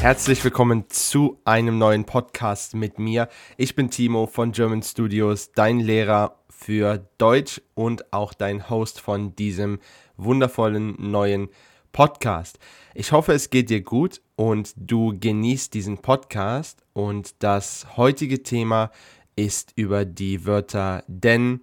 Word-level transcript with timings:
Herzlich 0.00 0.44
willkommen 0.44 0.84
zu 0.90 1.40
einem 1.44 1.76
neuen 1.76 2.04
Podcast 2.04 2.76
mit 2.76 3.00
mir. 3.00 3.28
Ich 3.56 3.74
bin 3.74 3.90
Timo 3.90 4.28
von 4.28 4.52
German 4.52 4.80
Studios, 4.84 5.50
dein 5.50 5.80
Lehrer 5.80 6.38
für 6.48 7.08
Deutsch 7.18 7.60
und 7.74 8.12
auch 8.12 8.32
dein 8.32 8.70
Host 8.70 9.00
von 9.00 9.34
diesem 9.34 9.80
wundervollen 10.16 10.94
neuen 10.98 11.48
Podcast. 11.90 12.60
Ich 12.94 13.10
hoffe, 13.10 13.32
es 13.32 13.50
geht 13.50 13.70
dir 13.70 13.80
gut 13.80 14.20
und 14.36 14.72
du 14.76 15.18
genießt 15.18 15.74
diesen 15.74 15.98
Podcast. 15.98 16.84
Und 16.92 17.34
das 17.40 17.96
heutige 17.96 18.44
Thema 18.44 18.92
ist 19.34 19.72
über 19.74 20.04
die 20.04 20.46
Wörter 20.46 21.02
denn, 21.08 21.60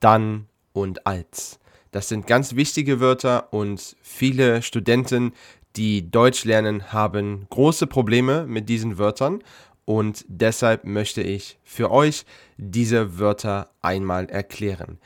dann 0.00 0.48
und 0.74 1.06
als. 1.06 1.58
Das 1.92 2.10
sind 2.10 2.26
ganz 2.26 2.56
wichtige 2.56 3.00
Wörter 3.00 3.52
und 3.54 3.96
viele 4.02 4.60
Studenten, 4.60 5.32
die 5.76 6.10
Deutsch 6.10 6.44
lernen, 6.44 6.92
haben 6.92 7.46
große 7.50 7.86
Probleme 7.86 8.46
mit 8.46 8.68
diesen 8.68 8.98
Wörtern 8.98 9.42
und 9.84 10.24
deshalb 10.28 10.84
möchte 10.84 11.22
ich 11.22 11.58
für 11.64 11.90
euch 11.90 12.24
diese 12.56 13.18
Wörter 13.18 13.70
einmal 13.82 14.26
erklären. 14.26 14.98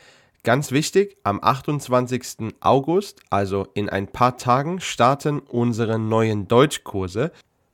Ganz 0.44 0.70
wichtig, 0.70 1.16
am 1.24 1.40
28. 1.42 2.54
August, 2.60 3.20
also 3.28 3.66
in 3.74 3.88
ein 3.88 4.06
paar 4.06 4.38
Tagen, 4.38 4.80
starten 4.80 5.40
unsere 5.40 5.98
neuen 5.98 6.48
Deutschkurse. 6.48 7.32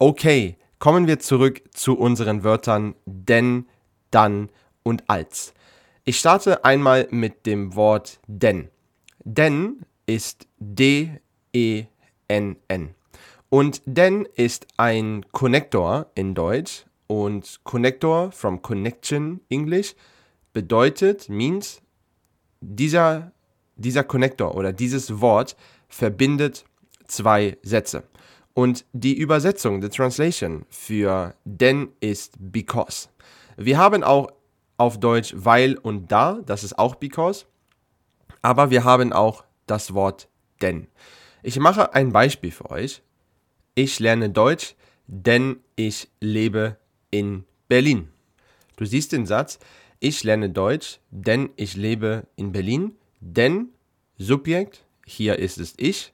Okay, 0.00 0.56
kommen 0.78 1.06
wir 1.06 1.18
zurück 1.18 1.62
zu 1.72 1.98
unseren 1.98 2.44
Wörtern 2.44 2.94
denn, 3.06 3.66
dann 4.10 4.50
und 4.82 5.02
als. 5.08 5.54
Ich 6.04 6.18
starte 6.18 6.64
einmal 6.64 7.08
mit 7.10 7.46
dem 7.46 7.74
Wort 7.74 8.20
denn. 8.26 8.68
Denn 9.24 9.86
ist 10.06 10.46
D-E-N-N. 10.58 11.88
Und 13.48 13.82
denn 13.86 14.28
ist 14.36 14.66
ein 14.76 15.24
Connector 15.32 16.10
in 16.14 16.34
Deutsch 16.34 16.84
und 17.06 17.60
Connector 17.64 18.32
from 18.32 18.62
Connection 18.62 19.40
English 19.48 19.94
bedeutet, 20.52 21.28
means, 21.28 21.82
dieser, 22.60 23.32
dieser 23.76 24.04
Connector 24.04 24.54
oder 24.54 24.72
dieses 24.72 25.20
Wort 25.20 25.56
verbindet 25.88 26.64
zwei 27.06 27.56
Sätze. 27.62 28.04
Und 28.54 28.84
die 28.92 29.18
Übersetzung, 29.18 29.82
the 29.82 29.88
translation 29.88 30.64
für 30.70 31.34
denn 31.44 31.88
ist 32.00 32.36
because. 32.38 33.08
Wir 33.56 33.78
haben 33.78 34.02
auch 34.04 34.28
auf 34.76 34.98
Deutsch 34.98 35.34
weil 35.36 35.76
und 35.78 36.10
da, 36.10 36.40
das 36.46 36.64
ist 36.64 36.78
auch 36.78 36.94
because. 36.94 37.46
Aber 38.42 38.70
wir 38.70 38.84
haben 38.84 39.12
auch 39.12 39.44
das 39.66 39.94
Wort 39.94 40.28
denn. 40.62 40.88
Ich 41.42 41.58
mache 41.58 41.94
ein 41.94 42.12
Beispiel 42.12 42.50
für 42.50 42.70
euch. 42.70 43.02
Ich 43.74 43.98
lerne 43.98 44.30
Deutsch, 44.30 44.76
denn 45.06 45.60
ich 45.76 46.08
lebe 46.20 46.76
in 47.14 47.44
Berlin. 47.68 48.08
Du 48.76 48.84
siehst 48.84 49.12
den 49.12 49.24
Satz, 49.24 49.60
ich 50.00 50.24
lerne 50.24 50.50
Deutsch, 50.50 50.98
denn 51.12 51.50
ich 51.54 51.76
lebe 51.76 52.26
in 52.34 52.50
Berlin. 52.50 52.96
Denn 53.20 53.68
Subjekt, 54.18 54.84
hier 55.06 55.38
ist 55.38 55.58
es 55.58 55.74
ich, 55.76 56.12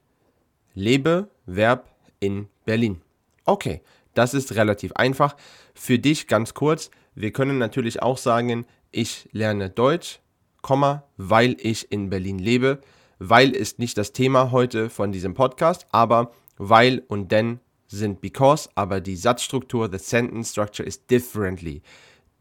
lebe, 0.75 1.27
Verb 1.47 1.89
in 2.19 2.47
Berlin. 2.65 3.01
Okay, 3.45 3.81
das 4.13 4.35
ist 4.35 4.53
relativ 4.53 4.91
einfach. 4.93 5.35
Für 5.73 5.97
dich 5.97 6.27
ganz 6.27 6.53
kurz, 6.53 6.91
wir 7.15 7.31
können 7.31 7.57
natürlich 7.57 8.03
auch 8.03 8.19
sagen, 8.19 8.67
ich 8.91 9.27
lerne 9.31 9.71
Deutsch, 9.71 10.19
Komma, 10.61 11.03
weil 11.17 11.57
ich 11.59 11.91
in 11.91 12.11
Berlin 12.11 12.37
lebe. 12.37 12.79
Weil 13.17 13.55
ist 13.55 13.79
nicht 13.79 13.97
das 13.97 14.13
Thema 14.13 14.51
heute 14.51 14.91
von 14.91 15.11
diesem 15.11 15.33
Podcast, 15.33 15.87
aber 15.91 16.31
weil 16.57 17.01
und 17.07 17.31
denn 17.31 17.59
sind 17.91 18.21
because, 18.21 18.69
aber 18.75 19.01
die 19.01 19.15
Satzstruktur, 19.15 19.89
the 19.91 19.99
sentence 19.99 20.51
structure 20.51 20.87
is 20.87 21.05
differently. 21.05 21.81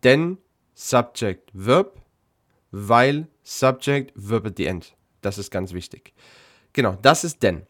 Denn 0.03 0.39
Subject 0.75 1.51
Verb, 1.53 2.01
weil 2.71 3.29
Subject 3.43 4.13
Verb 4.15 4.47
at 4.47 4.57
the 4.57 4.67
end. 4.67 4.95
Das 5.21 5.37
ist 5.37 5.51
ganz 5.51 5.73
wichtig. 5.73 6.15
Genau, 6.73 6.97
das 7.03 7.25
ist 7.25 7.43
denn. 7.43 7.67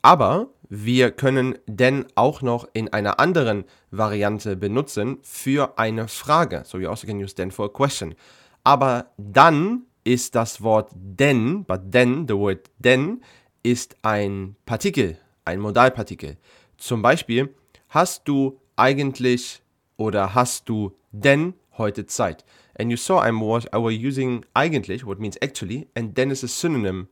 Aber 0.00 0.48
wir 0.68 1.10
können 1.10 1.58
denn 1.66 2.06
auch 2.14 2.42
noch 2.42 2.68
in 2.72 2.92
einer 2.92 3.20
anderen 3.20 3.64
Variante 3.90 4.56
benutzen 4.56 5.18
für 5.22 5.78
eine 5.78 6.08
Frage. 6.08 6.62
So 6.64 6.78
you 6.78 6.88
also 6.88 7.06
can 7.06 7.22
use 7.22 7.34
then 7.34 7.50
for 7.50 7.66
a 7.66 7.68
question. 7.68 8.14
Aber 8.62 9.10
dann 9.18 9.82
ist 10.04 10.34
das 10.34 10.62
Wort 10.62 10.90
denn, 10.94 11.64
but 11.64 11.90
then, 11.90 12.26
the 12.28 12.34
word 12.34 12.70
then, 12.82 13.22
ist 13.62 13.96
ein 14.02 14.56
Partikel, 14.66 15.18
ein 15.44 15.60
Modalpartikel. 15.60 16.36
Zum 16.84 17.00
Beispiel, 17.00 17.48
hast 17.88 18.28
du 18.28 18.60
eigentlich 18.76 19.62
oder 19.96 20.34
hast 20.34 20.68
du 20.68 20.94
denn 21.12 21.54
heute 21.78 22.04
Zeit? 22.04 22.44
And 22.78 22.90
you 22.90 22.98
saw 22.98 23.22
I'm 23.22 23.40
was 23.40 23.64
I 23.72 23.78
was 23.78 23.94
using 23.94 24.44
eigentlich, 24.52 25.06
what 25.06 25.18
means 25.18 25.38
actually, 25.40 25.88
and 25.94 26.14
then 26.14 26.30
is 26.30 26.44
a 26.44 26.46
synonym 26.46 27.08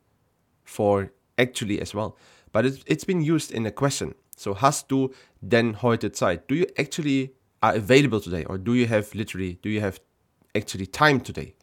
for 0.62 1.10
actually 1.38 1.80
as 1.80 1.94
well. 1.94 2.16
But 2.52 2.66
it's, 2.66 2.80
it's 2.84 3.06
been 3.06 3.22
used 3.22 3.50
in 3.50 3.64
a 3.64 3.70
question. 3.70 4.14
So 4.36 4.60
hast 4.60 4.90
du 4.90 5.10
denn 5.40 5.80
heute 5.80 6.12
Zeit? 6.12 6.50
Do 6.50 6.54
you 6.54 6.66
actually 6.76 7.34
are 7.62 7.74
available 7.74 8.20
today? 8.20 8.44
Or 8.44 8.58
do 8.58 8.74
you 8.74 8.86
have 8.86 9.14
literally, 9.14 9.58
do 9.62 9.70
you 9.70 9.80
have 9.80 10.02
actually 10.54 10.86
time 10.86 11.22
today? 11.22 11.54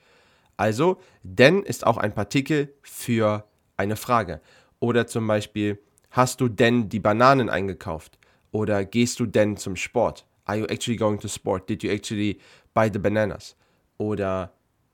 Also, 0.58 0.98
denn 1.22 1.62
ist 1.62 1.86
auch 1.86 1.98
ein 1.98 2.16
Partikel 2.16 2.74
für 2.82 3.48
eine 3.78 3.96
Frage. 3.96 4.42
Oder 4.80 5.06
zum 5.06 5.28
Beispiel, 5.28 5.78
Hast 6.12 6.42
du 6.42 6.48
denn 6.48 6.90
die 6.90 7.00
Bananen 7.00 7.50
eingekauft? 7.50 8.18
Oder 8.52 8.86
gehst 8.86 9.20
du 9.20 9.26
denn 9.26 9.58
zum 9.58 9.76
Sport? 9.76 10.26
Are 10.46 10.58
you 10.58 10.66
actually 10.66 10.98
going 10.98 11.20
to 11.20 11.28
sport? 11.28 11.70
Did 11.70 11.84
you 11.84 11.92
actually 11.92 12.40
buy 12.74 12.90
the 12.92 13.00
bananas? 13.00 13.56
Oder 13.98 14.52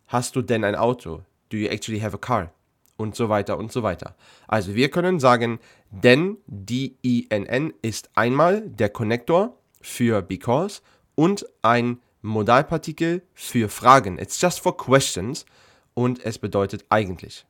hast 0.07 0.35
du 0.35 0.41
denn 0.41 0.63
ein 0.63 0.75
Auto? 0.75 1.21
Do 1.49 1.57
you 1.57 1.67
actually 1.67 2.01
have 2.01 2.15
a 2.15 2.19
car? 2.19 2.51
und 2.97 3.15
so 3.15 3.29
weiter 3.29 3.57
und 3.57 3.71
so 3.71 3.83
weiter. 3.83 4.15
Also 4.47 4.75
wir 4.75 4.89
können 4.89 5.19
sagen, 5.19 5.59
denn, 5.91 6.37
D-I-N-N, 6.47 7.73
ist 7.81 8.09
einmal 8.15 8.61
der 8.61 8.89
Konnektor 8.89 9.57
für 9.81 10.21
because 10.21 10.81
und 11.15 11.45
ein 11.61 12.01
Modalpartikel 12.21 13.21
für 13.33 13.69
Fragen. 13.69 14.17
It's 14.17 14.41
just 14.41 14.59
for 14.59 14.75
questions 14.75 15.45
und 15.93 16.25
es 16.25 16.39
bedeutet 16.39 16.85
eigentlich. 16.89 17.45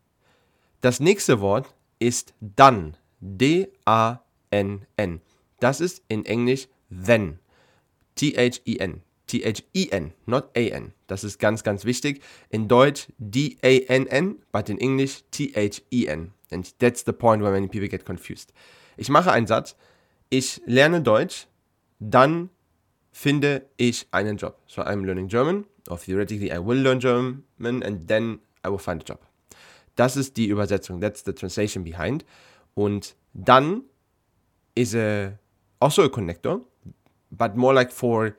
Das 0.81 0.99
nächste 0.99 1.39
Wort 1.39 1.73
ist 1.99 2.33
dann. 2.39 2.97
D-A-N-N. 3.25 5.21
Das 5.59 5.81
ist 5.81 6.03
in 6.07 6.25
Englisch 6.25 6.67
then. 6.89 7.39
T-H-E-N. 8.15 9.01
T-H-E-N, 9.27 10.13
not 10.27 10.49
A-N. 10.55 10.93
Das 11.07 11.23
ist 11.23 11.39
ganz, 11.39 11.63
ganz 11.63 11.83
wichtig. 11.83 12.21
In 12.49 12.67
Deutsch 12.67 13.07
D-A-N-N, 13.17 14.35
but 14.51 14.69
in 14.69 14.77
English 14.77 15.23
T-H-E-N. 15.31 16.31
And 16.51 16.79
that's 16.79 17.03
the 17.03 17.13
point 17.13 17.41
where 17.41 17.51
many 17.51 17.67
people 17.67 17.87
get 17.87 18.05
confused. 18.05 18.53
Ich 18.97 19.09
mache 19.09 19.31
einen 19.31 19.47
Satz. 19.47 19.75
Ich 20.29 20.61
lerne 20.65 21.01
Deutsch, 21.01 21.47
dann 21.99 22.49
finde 23.11 23.65
ich 23.77 24.07
einen 24.11 24.37
Job. 24.37 24.59
So 24.67 24.83
I'm 24.83 25.05
learning 25.05 25.27
German, 25.27 25.65
or 25.89 25.97
theoretically 25.99 26.51
I 26.51 26.59
will 26.59 26.81
learn 26.81 26.99
German, 26.99 27.43
and 27.83 28.07
then 28.07 28.39
I 28.63 28.69
will 28.69 28.77
find 28.77 29.01
a 29.01 29.05
job. 29.05 29.19
Das 29.95 30.17
ist 30.17 30.37
die 30.37 30.47
Übersetzung. 30.47 30.99
That's 30.99 31.23
the 31.23 31.33
translation 31.33 31.83
behind. 31.83 32.25
Und 32.75 33.15
dann 33.33 33.83
is 34.75 34.95
a, 34.95 35.37
also 35.79 36.03
a 36.03 36.09
connector, 36.09 36.61
but 37.31 37.55
more 37.55 37.73
like 37.73 37.91
for 37.91 38.35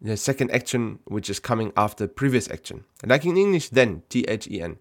the 0.00 0.16
second 0.16 0.50
action 0.50 0.98
which 1.04 1.28
is 1.28 1.40
coming 1.40 1.72
after 1.76 2.08
previous 2.08 2.48
action. 2.50 2.84
Like 3.04 3.24
in 3.24 3.36
English, 3.36 3.70
then, 3.70 4.02
T-H-E-N. 4.08 4.78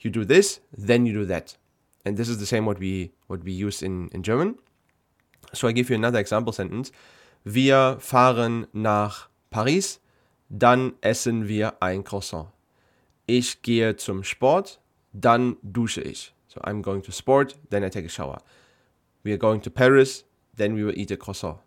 You 0.00 0.10
do 0.10 0.24
this, 0.24 0.60
then 0.76 1.06
you 1.06 1.12
do 1.12 1.26
that. 1.26 1.56
And 2.04 2.16
this 2.16 2.28
is 2.28 2.38
the 2.38 2.46
same 2.46 2.64
what 2.64 2.78
we 2.78 3.12
what 3.26 3.44
we 3.44 3.52
use 3.52 3.82
in, 3.82 4.08
in 4.12 4.22
German. 4.22 4.56
So 5.52 5.68
I 5.68 5.72
give 5.72 5.90
you 5.90 5.96
another 5.96 6.18
example 6.18 6.52
sentence. 6.52 6.92
Wir 7.44 7.96
fahren 8.00 8.66
nach 8.72 9.28
Paris, 9.50 10.00
dann 10.48 10.92
essen 11.00 11.48
wir 11.48 11.82
ein 11.82 12.04
Croissant. 12.04 12.48
Ich 13.26 13.62
gehe 13.62 13.96
zum 13.96 14.24
Sport, 14.24 14.80
dann 15.12 15.56
dusche 15.62 16.00
ich. 16.02 16.32
I'm 16.64 16.82
going 16.82 17.02
to 17.02 17.12
sport, 17.12 17.56
then 17.70 17.84
I 17.84 17.88
take 17.88 18.04
a 18.04 18.08
shower. 18.08 18.38
We 19.24 19.32
are 19.32 19.38
going 19.38 19.60
to 19.62 19.70
Paris, 19.70 20.24
then 20.56 20.74
we 20.74 20.84
will 20.84 20.96
eat 20.96 21.10
a 21.10 21.16
croissant. 21.16 21.58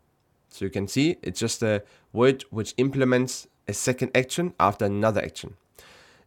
So 0.49 0.65
you 0.65 0.71
can 0.71 0.87
see 0.87 1.17
it's 1.21 1.39
just 1.39 1.63
a 1.63 1.83
word 2.13 2.43
which 2.49 2.73
implements 2.77 3.47
a 3.67 3.73
second 3.73 4.11
action 4.15 4.53
after 4.59 4.85
another 4.85 5.21
action. 5.21 5.55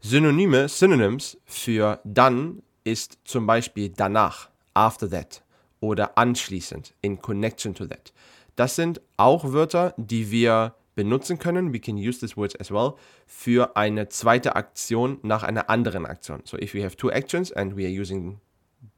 Synonyme, 0.00 0.68
Synonyms 0.68 1.36
für 1.46 2.00
dann 2.04 2.62
ist 2.84 3.18
zum 3.24 3.46
Beispiel 3.46 3.90
danach, 3.90 4.50
after 4.74 5.08
that 5.08 5.42
oder 5.80 6.16
anschließend, 6.16 6.94
in 7.02 7.20
connection 7.20 7.74
to 7.74 7.86
that. 7.86 8.12
Das 8.56 8.76
sind 8.76 9.00
auch 9.16 9.52
Wörter, 9.52 9.94
die 9.96 10.30
wir 10.30 10.74
benutzen 10.94 11.38
können, 11.38 11.72
we 11.72 11.80
can 11.80 11.96
use 11.96 12.20
these 12.20 12.36
words 12.36 12.54
as 12.56 12.70
well, 12.70 12.94
für 13.26 13.76
eine 13.76 14.08
zweite 14.08 14.56
Aktion 14.56 15.18
nach 15.22 15.42
einer 15.42 15.68
anderen 15.68 16.06
Aktion. 16.06 16.42
So 16.44 16.56
if 16.58 16.74
we 16.74 16.84
have 16.84 16.96
two 16.96 17.10
actions 17.10 17.52
and 17.52 17.76
we 17.76 17.84
are 17.84 18.00
using 18.00 18.40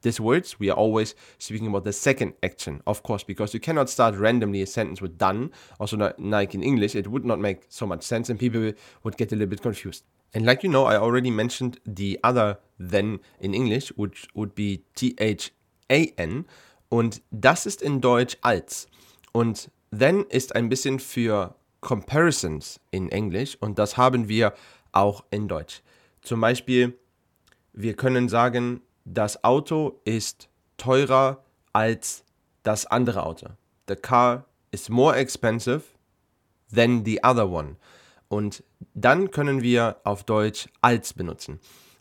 these 0.03 0.21
words, 0.21 0.59
we 0.59 0.71
are 0.71 0.77
always 0.77 1.15
speaking 1.39 1.69
about 1.69 1.85
the 1.85 1.93
second 1.93 2.35
action, 2.43 2.83
of 2.87 3.03
course, 3.03 3.25
because 3.25 3.55
you 3.55 3.61
cannot 3.61 3.89
start 3.89 4.15
randomly 4.15 4.63
a 4.63 4.67
sentence 4.67 5.01
with 5.01 5.19
done, 5.19 5.51
also 5.79 5.97
not 5.97 6.21
like 6.21 6.55
in 6.55 6.63
English, 6.63 6.95
it 6.95 7.09
would 7.09 7.25
not 7.25 7.39
make 7.39 7.67
so 7.69 7.87
much 7.87 8.03
sense 8.03 8.31
and 8.31 8.39
people 8.39 8.73
would 9.03 9.17
get 9.17 9.33
a 9.33 9.37
little 9.37 9.51
bit 9.51 9.63
confused. 9.63 10.05
And 10.35 10.45
like 10.45 10.63
you 10.63 10.69
know, 10.69 10.85
I 10.85 10.97
already 10.97 11.31
mentioned 11.31 11.79
the 11.87 12.19
other 12.23 12.59
then 12.79 13.21
in 13.41 13.55
English, 13.55 13.89
which 13.97 14.27
would 14.35 14.55
be 14.55 14.85
T-H-A-N, 14.95 16.45
und 16.89 17.21
das 17.33 17.67
ist 17.67 17.83
in 17.83 18.01
Deutsch 18.01 18.37
als. 18.43 18.87
Und 19.33 19.71
then 19.91 20.25
ist 20.29 20.55
ein 20.55 20.69
bisschen 20.69 21.01
für 21.01 21.57
Comparisons 21.81 22.81
in 22.91 23.11
Englisch 23.11 23.57
und 23.61 23.79
das 23.79 23.97
haben 23.97 24.29
wir 24.29 24.55
auch 24.93 25.25
in 25.31 25.49
Deutsch. 25.49 25.83
Zum 26.23 26.41
Beispiel, 26.41 26.99
wir 27.73 27.95
können 27.95 28.29
sagen, 28.29 28.81
das 29.07 29.45
Auto 29.45 30.01
ist 30.05 30.49
teurer 30.77 31.45
als 31.73 32.25
das 32.65 32.87
andere 32.87 33.23
Auto. 33.23 33.47
The 33.89 33.95
car 33.95 34.45
is 34.73 34.89
more 34.89 35.17
expensive 35.17 35.83
than 36.75 37.05
the 37.05 37.23
other 37.23 37.49
one. 37.49 37.77
Und 38.29 38.65
dann 38.95 39.31
können 39.31 39.63
wir 39.63 40.01
auf 40.03 40.25
Deutsch 40.25 40.69
als 40.83 41.15
benutzen. 41.15 41.61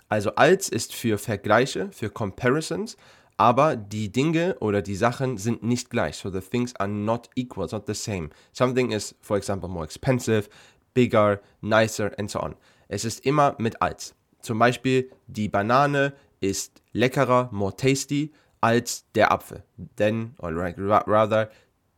Also 0.09 0.33
als 0.35 0.67
ist 0.67 0.95
für 0.95 1.19
Vergleiche, 1.19 1.91
für 1.91 2.09
Comparisons, 2.09 2.97
aber 3.37 3.75
die 3.75 4.11
Dinge 4.11 4.57
oder 4.59 4.81
die 4.81 4.95
Sachen 4.95 5.37
sind 5.37 5.61
nicht 5.61 5.91
gleich. 5.91 6.17
So 6.17 6.31
the 6.31 6.39
things 6.39 6.75
are 6.77 6.89
not 6.89 7.29
equal, 7.35 7.67
not 7.71 7.85
the 7.85 7.93
same. 7.93 8.29
Something 8.51 8.91
is, 8.91 9.13
for 9.21 9.37
example, 9.37 9.69
more 9.69 9.85
expensive, 9.85 10.49
bigger, 10.95 11.39
nicer 11.61 12.11
and 12.17 12.31
so 12.31 12.41
on. 12.41 12.55
Es 12.87 13.05
ist 13.05 13.23
immer 13.25 13.55
mit 13.59 13.79
als. 13.81 14.15
Zum 14.41 14.57
Beispiel 14.57 15.11
die 15.27 15.49
Banane 15.49 16.13
ist 16.45 16.81
leckerer, 16.93 17.49
more 17.51 17.75
tasty 17.75 18.31
als 18.61 19.05
der 19.15 19.31
Apfel. 19.31 19.63
Then, 19.95 20.35
or 20.39 20.51
rather, 20.55 21.49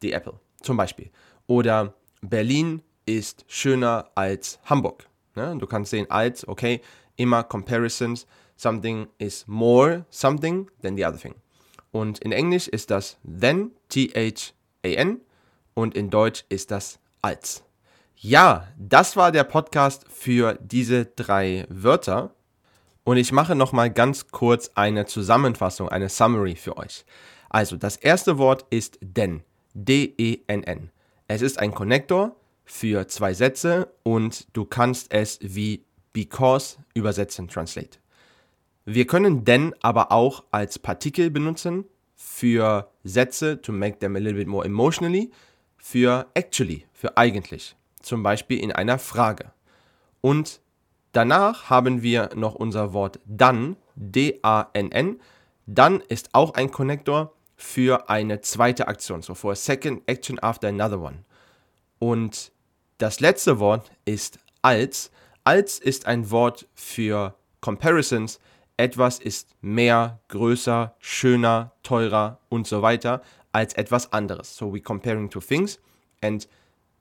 the 0.02 0.14
apple. 0.14 0.40
Zum 0.62 0.78
Beispiel. 0.78 1.12
Oder 1.48 1.94
Berlin 2.22 2.82
ist 3.06 3.46
schöner 3.48 4.10
als 4.16 4.60
Hamburg. 4.66 5.08
Ne? 5.36 5.56
Du 5.58 5.68
kannst 5.68 5.92
sehen 5.92 6.10
als, 6.10 6.48
okay, 6.48 6.82
immer 7.16 7.44
Comparisons 7.44 8.26
something 8.56 9.08
is 9.18 9.46
more 9.48 10.06
something 10.10 10.70
than 10.82 10.98
the 10.98 11.06
other 11.06 11.18
thing. 11.18 11.36
Und 11.92 12.20
in 12.20 12.32
Englisch 12.32 12.68
ist 12.68 12.92
das 12.92 13.18
then, 13.24 13.72
T-H-A-N, 13.90 15.22
und 15.74 15.96
in 15.96 16.10
Deutsch 16.10 16.44
ist 16.50 16.72
das 16.72 17.00
als. 17.22 17.64
Ja, 18.16 18.68
das 18.78 19.16
war 19.16 19.32
der 19.32 19.44
Podcast 19.44 20.06
für 20.10 20.58
diese 20.60 21.06
drei 21.06 21.68
Wörter. 21.70 22.34
Und 23.08 23.16
ich 23.16 23.32
mache 23.32 23.56
nochmal 23.56 23.90
ganz 23.90 24.28
kurz 24.28 24.72
eine 24.76 25.06
Zusammenfassung, 25.06 25.88
eine 25.88 26.10
Summary 26.10 26.58
für 26.58 26.76
euch. 26.76 27.06
Also, 27.50 27.78
das 27.78 27.96
erste 27.96 28.38
Wort 28.38 28.66
ist 28.70 29.00
denn, 29.00 29.44
D-E-N-N. 29.74 30.92
Es 31.30 31.42
ist 31.42 31.58
ein 31.58 31.74
Connector 31.74 32.36
für 32.66 33.08
zwei 33.08 33.34
Sätze 33.34 33.94
und 34.04 34.50
du 34.52 34.66
kannst 34.66 35.14
es 35.14 35.40
wie 35.42 35.86
because 36.12 36.80
übersetzen, 36.96 37.48
translate. 37.48 38.00
Wir 38.84 39.08
können 39.08 39.46
denn 39.46 39.74
aber 39.82 40.12
auch 40.12 40.44
als 40.52 40.78
Partikel 40.78 41.32
benutzen 41.32 41.86
für 42.18 42.92
Sätze, 43.06 43.62
to 43.62 43.72
make 43.72 44.00
them 44.00 44.18
a 44.18 44.20
little 44.20 44.38
bit 44.38 44.50
more 44.50 44.66
emotionally, 44.66 45.32
für 45.78 46.28
actually, 46.34 46.86
für 46.92 47.16
eigentlich. 47.16 47.78
Zum 48.02 48.22
Beispiel 48.22 48.60
in 48.60 48.74
einer 48.74 49.00
Frage. 49.00 49.54
Und 50.20 50.60
danach 51.18 51.72
haben 51.72 52.04
wir 52.04 52.30
noch 52.36 52.54
unser 52.54 52.94
Wort 52.94 53.20
dann, 53.26 53.76
D-A-N-N. 53.96 55.20
Dann 55.66 56.00
ist 56.02 56.30
auch 56.34 56.54
ein 56.54 56.70
Connector 56.70 57.34
für 57.56 58.08
eine 58.08 58.42
zweite 58.42 58.88
Aktion, 58.88 59.24
so 59.24 59.34
for 59.34 59.54
a 59.54 59.56
second 59.56 60.04
action 60.06 60.38
after 60.44 60.68
another 60.68 61.02
one. 61.02 61.26
Und 61.98 62.52
das 63.00 63.20
letzte 63.20 63.60
Wort 63.60 63.92
ist 64.06 64.38
als. 64.62 65.12
Als 65.44 65.80
ist 65.80 66.06
ein 66.06 66.30
Wort 66.30 66.68
für 66.76 67.34
Comparisons, 67.62 68.40
etwas 68.76 69.18
ist 69.18 69.56
mehr, 69.62 70.20
größer, 70.28 70.94
schöner, 71.00 71.72
teurer 71.84 72.40
und 72.50 72.68
so 72.68 72.82
weiter 72.82 73.22
als 73.54 73.74
etwas 73.74 74.12
anderes. 74.14 74.56
So 74.56 74.72
we 74.74 74.82
comparing 74.82 75.30
two 75.30 75.40
things 75.40 75.80
and 76.22 76.48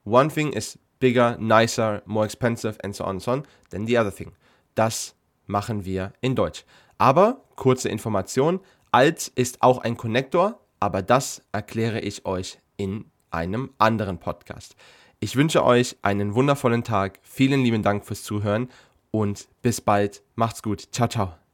one 0.05 0.31
thing 0.31 0.53
is 0.53 0.79
bigger, 0.99 1.37
nicer, 1.39 2.03
more 2.07 2.25
expensive 2.25 2.79
and 2.83 2.95
so 2.95 3.05
on 3.05 3.11
and 3.11 3.23
so 3.23 3.33
on 3.33 3.47
than 3.71 3.87
the 3.87 3.99
other 3.99 4.15
thing. 4.15 4.33
Das 4.75 5.15
machen 5.47 5.85
wir 5.85 6.13
in 6.21 6.35
Deutsch. 6.35 6.65
Aber 6.99 7.43
kurze 7.57 7.89
Information, 7.89 8.61
als 8.93 9.29
ist 9.29 9.63
auch 9.63 9.79
ein 9.79 9.97
Connector, 9.97 10.61
aber 10.81 11.03
das 11.03 11.43
erkläre 11.53 12.01
ich 12.01 12.25
euch 12.25 12.59
in 12.77 13.07
einem 13.31 13.71
anderen 13.79 14.19
Podcast. 14.19 14.77
Ich 15.21 15.37
wünsche 15.37 15.65
euch 15.65 15.97
einen 16.03 16.35
wundervollen 16.35 16.85
Tag. 16.85 17.19
Vielen 17.23 17.63
lieben 17.63 17.83
Dank 17.83 18.05
fürs 18.05 18.23
Zuhören 18.23 18.69
und 19.11 19.49
bis 19.63 19.81
bald. 19.81 20.23
Macht's 20.35 20.63
gut. 20.63 20.89
Ciao, 20.93 21.09
ciao. 21.09 21.46